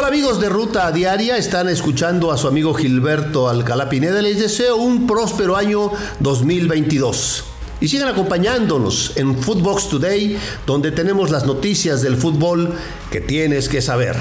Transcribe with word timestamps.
Hola 0.00 0.08
amigos 0.08 0.40
de 0.40 0.48
Ruta 0.48 0.90
Diaria, 0.92 1.36
están 1.36 1.68
escuchando 1.68 2.32
a 2.32 2.38
su 2.38 2.48
amigo 2.48 2.72
Gilberto 2.72 3.50
Alcalá 3.50 3.90
Pineda. 3.90 4.22
Les 4.22 4.38
deseo 4.38 4.76
un 4.76 5.06
próspero 5.06 5.58
año 5.58 5.92
2022. 6.20 7.44
Y 7.82 7.88
sigan 7.88 8.08
acompañándonos 8.08 9.14
en 9.18 9.36
Footbox 9.36 9.90
Today, 9.90 10.38
donde 10.64 10.90
tenemos 10.90 11.28
las 11.28 11.44
noticias 11.44 12.00
del 12.00 12.16
fútbol 12.16 12.78
que 13.10 13.20
tienes 13.20 13.68
que 13.68 13.82
saber. 13.82 14.16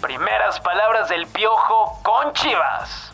Primeras 0.00 0.60
palabras 0.60 1.08
del 1.08 1.26
Piojo 1.26 1.98
con 2.04 2.32
Chivas. 2.34 3.10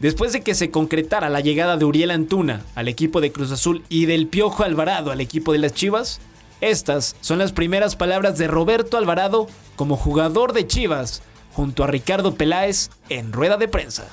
Después 0.00 0.34
de 0.34 0.42
que 0.42 0.54
se 0.54 0.70
concretara 0.70 1.30
la 1.30 1.40
llegada 1.40 1.78
de 1.78 1.86
Uriel 1.86 2.10
Antuna 2.10 2.60
al 2.74 2.88
equipo 2.88 3.22
de 3.22 3.32
Cruz 3.32 3.50
Azul 3.52 3.84
y 3.88 4.04
del 4.04 4.26
Piojo 4.26 4.64
Alvarado 4.64 5.12
al 5.12 5.22
equipo 5.22 5.52
de 5.52 5.60
las 5.60 5.72
Chivas, 5.72 6.20
estas 6.60 7.16
son 7.20 7.38
las 7.38 7.52
primeras 7.52 7.96
palabras 7.96 8.38
de 8.38 8.46
Roberto 8.46 8.96
Alvarado 8.96 9.48
como 9.76 9.96
jugador 9.96 10.52
de 10.52 10.66
Chivas, 10.66 11.22
junto 11.52 11.84
a 11.84 11.86
Ricardo 11.86 12.34
Peláez 12.34 12.90
en 13.08 13.32
rueda 13.32 13.56
de 13.56 13.68
prensa. 13.68 14.06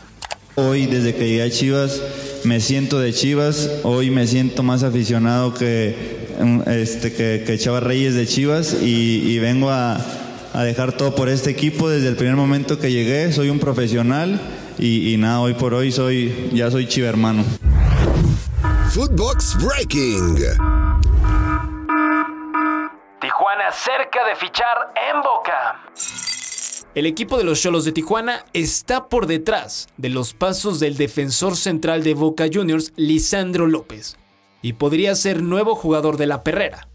Hoy, 0.56 0.86
desde 0.86 1.16
que 1.16 1.28
llegué 1.28 1.44
a 1.44 1.50
Chivas, 1.50 2.02
me 2.44 2.60
siento 2.60 3.00
de 3.00 3.14
Chivas. 3.14 3.70
Hoy 3.84 4.12
me 4.12 4.28
siento 4.28 4.64
más 4.64 4.84
aficionado 4.84 5.54
que, 5.54 6.28
este, 6.68 7.14
que, 7.14 7.58
Chava 7.58 7.80
Reyes 7.80 8.16
de 8.16 8.28
Chivas 8.28 8.76
y, 8.82 9.40
vengo 9.40 9.70
a, 9.70 9.98
dejar 10.66 10.92
todo 10.98 11.16
por 11.16 11.30
este 11.30 11.50
equipo 11.50 11.90
desde 11.90 12.10
el 12.10 12.18
primer 12.18 12.36
momento 12.36 12.80
que 12.80 12.92
llegué. 12.92 13.32
Soy 13.32 13.50
un 13.50 13.60
profesional 13.60 14.42
y, 14.78 15.16
nada, 15.18 15.40
hoy 15.40 15.54
por 15.54 15.74
hoy 15.74 15.92
soy, 15.92 16.50
ya 16.54 16.70
soy 16.70 16.86
chivermano. 16.88 17.46
Footbox 18.90 19.58
Breaking 19.64 20.91
cerca 23.72 24.26
de 24.26 24.36
fichar 24.36 24.94
en 24.96 25.22
Boca. 25.22 25.82
El 26.96 27.06
equipo 27.06 27.38
de 27.38 27.44
los 27.44 27.62
Cholos 27.62 27.86
de 27.86 27.92
Tijuana 27.92 28.46
está 28.54 29.08
por 29.08 29.28
detrás 29.28 29.88
de 29.98 30.10
los 30.10 30.34
pasos 30.34 30.80
del 30.80 30.98
defensor 30.98 31.56
central 31.56 32.04
de 32.04 32.14
Boca 32.14 32.46
Juniors, 32.52 32.94
Lisandro 32.96 33.68
López, 33.68 34.18
y 34.62 34.74
podría 34.74 35.16
ser 35.16 35.42
nuevo 35.42 35.76
jugador 35.76 36.18
de 36.18 36.28
la 36.28 36.44
Perrera. 36.44 36.88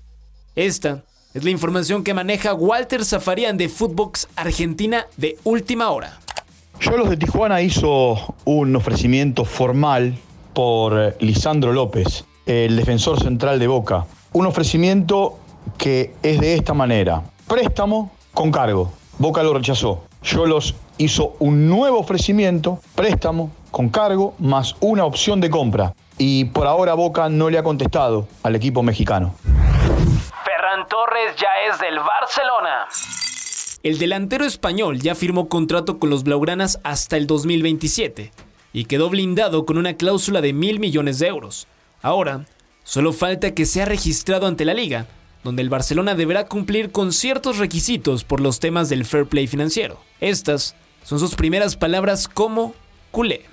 Esta 0.55 1.05
es 1.35 1.45
la 1.45 1.51
información 1.51 2.03
que 2.03 2.15
maneja 2.15 2.55
Walter 2.55 3.05
Zafarian 3.05 3.59
de 3.59 3.69
Footbox 3.69 4.29
Argentina 4.37 5.07
de 5.17 5.39
última 5.45 5.91
hora. 5.91 6.19
Cholos 6.81 7.11
de 7.11 7.17
Tijuana 7.17 7.61
hizo 7.61 8.35
un 8.45 8.77
ofrecimiento 8.77 9.45
formal 9.45 10.15
por 10.55 11.17
Lisandro 11.21 11.73
López, 11.73 12.25
el 12.47 12.77
defensor 12.77 13.23
central 13.23 13.59
de 13.59 13.67
Boca. 13.67 14.07
Un 14.33 14.47
ofrecimiento 14.47 15.39
que 15.79 16.15
es 16.23 16.41
de 16.41 16.55
esta 16.55 16.75
manera. 16.75 17.23
Préstamo 17.47 18.13
con 18.35 18.51
cargo. 18.51 18.93
Boca 19.19 19.43
lo 19.43 19.55
rechazó. 19.55 20.05
Yo 20.23 20.47
los 20.47 20.75
hizo 20.99 21.37
un 21.39 21.69
nuevo 21.69 21.99
ofrecimiento, 21.99 22.81
préstamo 22.95 23.51
con 23.71 23.89
cargo 23.89 24.35
más 24.39 24.75
una 24.81 25.05
opción 25.05 25.41
de 25.41 25.51
compra. 25.51 25.95
Y 26.19 26.47
por 26.47 26.67
ahora 26.67 26.95
Boca 26.95 27.29
no 27.29 27.51
le 27.51 27.59
ha 27.59 27.63
contestado 27.63 28.27
al 28.43 28.57
equipo 28.57 28.83
mexicano. 28.83 29.35
Ferran 30.45 30.89
Torres 30.89 31.37
ya 31.37 31.49
es 31.71 31.79
del 31.79 31.99
Barcelona. 31.99 32.87
El 33.83 33.99
delantero 33.99 34.45
español 34.45 34.99
ya 35.01 35.15
firmó 35.15 35.49
contrato 35.49 35.99
con 35.99 36.11
los 36.11 36.25
Blaugranas 36.25 36.81
hasta 36.83 37.17
el 37.17 37.27
2027 37.27 38.33
y 38.73 38.85
quedó 38.87 39.09
blindado 39.11 39.65
con 39.65 39.79
una 39.79 39.95
cláusula 39.95 40.41
de 40.41 40.53
mil 40.53 40.81
millones 40.81 41.19
de 41.19 41.29
euros. 41.29 41.69
Ahora, 42.03 42.47
solo 42.83 43.13
falta 43.13 43.55
que 43.55 43.65
sea 43.65 43.85
registrado 43.85 44.47
ante 44.47 44.65
la 44.65 44.75
liga 44.75 45.07
donde 45.47 45.63
el 45.63 45.71
Barcelona 45.71 46.17
deberá 46.17 46.47
cumplir 46.47 46.91
con 46.91 47.13
ciertos 47.13 47.59
requisitos 47.59 48.25
por 48.25 48.41
los 48.41 48.59
temas 48.59 48.89
del 48.89 49.05
fair 49.05 49.27
play 49.27 49.47
financiero. 49.47 50.01
Estas 50.21 50.75
son 51.05 51.21
sus 51.21 51.37
primeras 51.37 51.77
palabras 51.77 52.27
como 52.27 52.75
culé. 53.13 53.45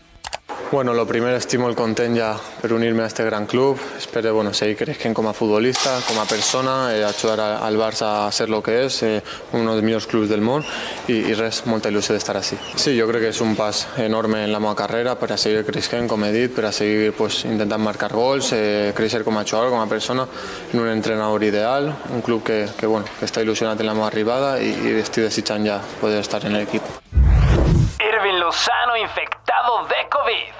Bueno, 0.73 0.95
lo 0.95 1.05
primero 1.05 1.37
estimo 1.37 1.69
el 1.69 1.75
content 1.75 2.17
ya 2.17 2.35
per 2.59 2.73
unirme 2.73 3.03
a 3.03 3.05
este 3.05 3.23
gran 3.23 3.45
club. 3.45 3.79
Espero 3.95 4.33
bueno, 4.33 4.55
seguir 4.55 4.75
creciendo 4.75 5.15
como 5.15 5.31
futbolista, 5.31 5.99
como 6.07 6.25
persona, 6.25 6.89
eh, 6.95 7.03
al 7.05 7.77
Barça 7.77 8.25
a 8.25 8.31
ser 8.31 8.49
lo 8.49 8.63
que 8.63 8.85
es, 8.85 9.03
eh, 9.03 9.21
uno 9.51 9.75
de 9.75 9.75
los 9.75 9.83
mejores 9.83 10.07
clubes 10.07 10.29
del 10.29 10.41
mundo 10.41 10.65
y, 11.07 11.13
y 11.13 11.33
res, 11.35 11.67
molta 11.67 11.89
ilusión 11.89 12.15
de 12.15 12.17
estar 12.17 12.35
así. 12.37 12.57
Sí, 12.73 12.95
yo 12.95 13.07
creo 13.07 13.21
que 13.21 13.27
es 13.27 13.39
un 13.39 13.55
paso 13.55 13.87
enorme 13.97 14.45
en 14.45 14.51
la 14.51 14.59
meva 14.59 14.75
carrera 14.75 15.13
para 15.13 15.37
seguir 15.37 15.63
creciendo, 15.63 16.07
como 16.07 16.25
he 16.25 16.49
para 16.49 16.71
seguir 16.71 17.13
pues, 17.13 17.45
marcar 17.77 18.11
gols, 18.11 18.51
eh, 18.53 18.93
crecer 18.95 19.23
como 19.23 19.43
jugador, 19.43 19.69
como 19.69 19.87
persona, 19.87 20.25
en 20.73 20.79
un 20.79 20.87
entrenador 20.87 21.43
ideal, 21.43 21.95
un 22.09 22.21
club 22.23 22.43
que, 22.43 22.67
que, 22.79 22.87
bueno, 22.87 23.05
que 23.19 23.25
está 23.25 23.43
ilusionado 23.43 23.79
en 23.79 23.85
la 23.85 23.93
meva 23.93 24.07
arribada 24.07 24.59
y, 24.59 24.69
y 24.69 24.87
estoy 24.99 25.21
desitjant 25.21 25.67
ya 25.67 25.81
poder 26.01 26.21
estar 26.21 26.43
en 26.43 26.55
el 26.55 26.61
equipo. 26.63 26.87
Irving 27.99 28.39
Lozano 28.39 28.97
de 29.81 29.95
COVID. 30.09 30.53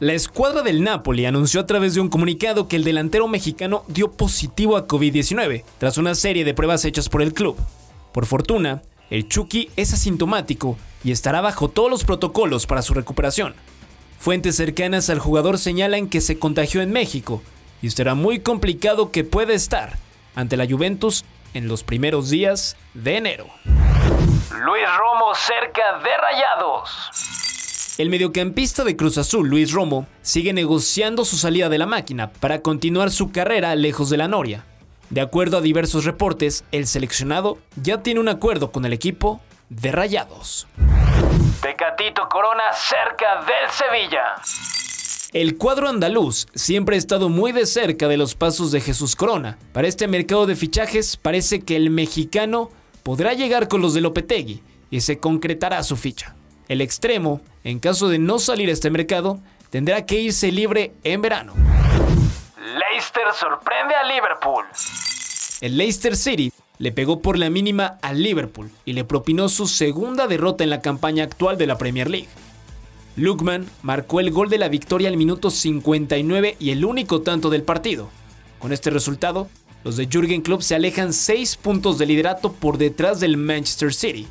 La 0.00 0.14
escuadra 0.14 0.62
del 0.62 0.82
Napoli 0.82 1.26
anunció 1.26 1.60
a 1.60 1.66
través 1.66 1.94
de 1.94 2.00
un 2.00 2.08
comunicado 2.08 2.66
que 2.66 2.76
el 2.76 2.84
delantero 2.84 3.28
mexicano 3.28 3.84
dio 3.86 4.10
positivo 4.10 4.76
a 4.76 4.88
COVID-19 4.88 5.62
tras 5.78 5.98
una 5.98 6.14
serie 6.14 6.44
de 6.44 6.54
pruebas 6.54 6.84
hechas 6.84 7.08
por 7.08 7.22
el 7.22 7.34
club. 7.34 7.56
Por 8.12 8.26
fortuna, 8.26 8.82
el 9.10 9.28
Chucky 9.28 9.70
es 9.76 9.92
asintomático 9.92 10.76
y 11.04 11.12
estará 11.12 11.40
bajo 11.40 11.68
todos 11.68 11.90
los 11.90 12.04
protocolos 12.04 12.66
para 12.66 12.82
su 12.82 12.94
recuperación. 12.94 13.54
Fuentes 14.18 14.56
cercanas 14.56 15.10
al 15.10 15.18
jugador 15.18 15.58
señalan 15.58 16.08
que 16.08 16.20
se 16.20 16.38
contagió 16.38 16.80
en 16.80 16.92
México 16.92 17.42
y 17.82 17.90
será 17.90 18.14
muy 18.14 18.40
complicado 18.40 19.10
que 19.12 19.24
pueda 19.24 19.52
estar 19.52 19.98
ante 20.34 20.56
la 20.56 20.66
Juventus 20.66 21.24
en 21.54 21.68
los 21.68 21.84
primeros 21.84 22.30
días 22.30 22.76
de 22.94 23.18
enero. 23.18 23.46
Luis 24.64 24.86
Romo 24.96 25.34
cerca 25.34 25.98
de 25.98 26.16
Rayados. 26.16 27.51
El 27.98 28.08
mediocampista 28.08 28.84
de 28.84 28.96
Cruz 28.96 29.18
Azul, 29.18 29.46
Luis 29.46 29.70
Romo, 29.70 30.06
sigue 30.22 30.54
negociando 30.54 31.26
su 31.26 31.36
salida 31.36 31.68
de 31.68 31.76
la 31.76 31.84
máquina 31.84 32.32
para 32.32 32.62
continuar 32.62 33.10
su 33.10 33.32
carrera 33.32 33.76
lejos 33.76 34.08
de 34.08 34.16
la 34.16 34.28
Noria. 34.28 34.64
De 35.10 35.20
acuerdo 35.20 35.58
a 35.58 35.60
diversos 35.60 36.06
reportes, 36.06 36.64
el 36.72 36.86
seleccionado 36.86 37.58
ya 37.76 38.02
tiene 38.02 38.20
un 38.20 38.30
acuerdo 38.30 38.72
con 38.72 38.86
el 38.86 38.94
equipo 38.94 39.42
de 39.68 39.92
Rayados. 39.92 40.66
Tecatito 41.60 42.30
Corona 42.30 42.72
cerca 42.72 43.44
del 43.44 43.70
Sevilla. 43.70 44.36
El 45.34 45.58
cuadro 45.58 45.90
andaluz 45.90 46.46
siempre 46.54 46.96
ha 46.96 46.98
estado 46.98 47.28
muy 47.28 47.52
de 47.52 47.66
cerca 47.66 48.08
de 48.08 48.16
los 48.16 48.34
pasos 48.34 48.72
de 48.72 48.80
Jesús 48.80 49.16
Corona. 49.16 49.58
Para 49.74 49.86
este 49.86 50.08
mercado 50.08 50.46
de 50.46 50.56
fichajes 50.56 51.18
parece 51.18 51.60
que 51.60 51.76
el 51.76 51.90
mexicano 51.90 52.70
podrá 53.02 53.34
llegar 53.34 53.68
con 53.68 53.82
los 53.82 53.92
de 53.92 54.00
Lopetegui 54.00 54.62
y 54.90 55.02
se 55.02 55.18
concretará 55.18 55.82
su 55.82 55.96
ficha. 55.96 56.36
El 56.72 56.80
extremo, 56.80 57.42
en 57.64 57.80
caso 57.80 58.08
de 58.08 58.18
no 58.18 58.38
salir 58.38 58.70
a 58.70 58.72
este 58.72 58.88
mercado, 58.88 59.38
tendrá 59.68 60.06
que 60.06 60.18
irse 60.18 60.50
libre 60.50 60.94
en 61.04 61.20
verano. 61.20 61.52
Leicester 62.56 63.24
sorprende 63.38 63.94
a 63.94 64.02
Liverpool. 64.04 64.64
El 65.60 65.76
Leicester 65.76 66.16
City 66.16 66.50
le 66.78 66.90
pegó 66.90 67.20
por 67.20 67.38
la 67.38 67.50
mínima 67.50 67.98
al 68.00 68.22
Liverpool 68.22 68.70
y 68.86 68.94
le 68.94 69.04
propinó 69.04 69.50
su 69.50 69.66
segunda 69.66 70.26
derrota 70.26 70.64
en 70.64 70.70
la 70.70 70.80
campaña 70.80 71.24
actual 71.24 71.58
de 71.58 71.66
la 71.66 71.76
Premier 71.76 72.08
League. 72.08 72.28
Lukman 73.16 73.66
marcó 73.82 74.20
el 74.20 74.30
gol 74.30 74.48
de 74.48 74.56
la 74.56 74.70
victoria 74.70 75.10
al 75.10 75.18
minuto 75.18 75.50
59 75.50 76.56
y 76.58 76.70
el 76.70 76.86
único 76.86 77.20
tanto 77.20 77.50
del 77.50 77.64
partido. 77.64 78.08
Con 78.58 78.72
este 78.72 78.88
resultado, 78.88 79.50
los 79.84 79.98
de 79.98 80.06
Jürgen 80.06 80.40
Klopp 80.40 80.62
se 80.62 80.74
alejan 80.74 81.12
6 81.12 81.54
puntos 81.56 81.98
de 81.98 82.06
liderato 82.06 82.50
por 82.50 82.78
detrás 82.78 83.20
del 83.20 83.36
Manchester 83.36 83.92
City, 83.92 84.26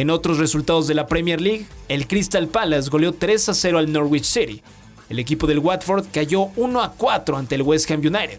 en 0.00 0.10
otros 0.10 0.38
resultados 0.38 0.86
de 0.86 0.94
la 0.94 1.08
Premier 1.08 1.40
League, 1.40 1.66
el 1.88 2.06
Crystal 2.06 2.46
Palace 2.46 2.88
goleó 2.88 3.14
3 3.14 3.48
a 3.48 3.54
0 3.54 3.78
al 3.78 3.92
Norwich 3.92 4.22
City. 4.22 4.62
El 5.08 5.18
equipo 5.18 5.48
del 5.48 5.58
Watford 5.58 6.06
cayó 6.12 6.50
1 6.54 6.82
a 6.82 6.92
4 6.92 7.36
ante 7.36 7.56
el 7.56 7.62
West 7.62 7.90
Ham 7.90 7.98
United. 7.98 8.38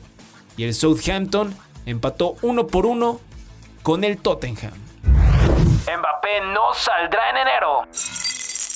Y 0.56 0.64
el 0.64 0.74
Southampton 0.74 1.54
empató 1.86 2.38
1 2.44 2.68
por 2.68 2.86
1 2.86 3.20
con 3.84 4.06
el 4.06 4.20
Tottenham. 4.20 4.72
Mbappé 5.04 6.42
no 6.54 6.74
saldrá 6.74 7.30
en 7.32 7.38
enero. 7.38 7.82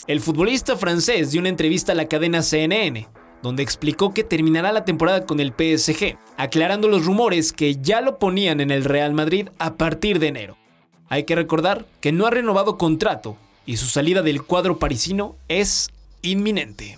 El 0.07 0.19
futbolista 0.19 0.75
francés 0.75 1.31
dio 1.31 1.39
una 1.39 1.47
entrevista 1.47 1.93
a 1.93 1.95
la 1.95 2.09
cadena 2.09 2.41
CNN, 2.41 3.07
donde 3.41 3.63
explicó 3.63 4.13
que 4.13 4.25
terminará 4.25 4.73
la 4.73 4.83
temporada 4.83 5.25
con 5.25 5.39
el 5.39 5.53
PSG, 5.53 6.17
aclarando 6.35 6.89
los 6.89 7.05
rumores 7.05 7.53
que 7.53 7.77
ya 7.77 8.01
lo 8.01 8.19
ponían 8.19 8.59
en 8.59 8.71
el 8.71 8.83
Real 8.83 9.13
Madrid 9.13 9.47
a 9.57 9.75
partir 9.75 10.19
de 10.19 10.27
enero. 10.27 10.57
Hay 11.09 11.25
que 11.25 11.35
recordar 11.35 11.85
que 12.01 12.11
no 12.11 12.25
ha 12.25 12.29
renovado 12.29 12.77
contrato 12.77 13.37
y 13.65 13.77
su 13.77 13.85
salida 13.87 14.21
del 14.21 14.43
cuadro 14.43 14.77
parisino 14.79 15.35
es 15.47 15.89
inminente. 16.21 16.97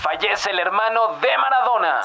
Fallece 0.00 0.50
el 0.50 0.58
hermano 0.58 1.18
de 1.20 1.28
Maradona. 1.36 2.00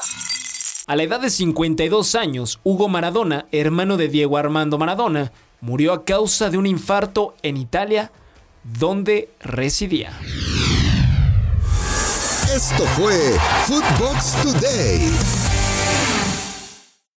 A 0.86 0.96
la 0.96 1.02
edad 1.02 1.20
de 1.20 1.30
52 1.30 2.14
años, 2.14 2.60
Hugo 2.62 2.88
Maradona, 2.88 3.46
hermano 3.52 3.96
de 3.96 4.08
Diego 4.08 4.36
Armando 4.36 4.76
Maradona, 4.76 5.32
murió 5.60 5.92
a 5.92 6.04
causa 6.04 6.50
de 6.50 6.58
un 6.58 6.66
infarto 6.66 7.34
en 7.42 7.56
Italia, 7.56 8.10
donde 8.64 9.30
residía. 9.40 10.12
Esto 12.54 12.84
fue 12.84 13.38
Footbox 13.66 14.42
Today. 14.42 15.53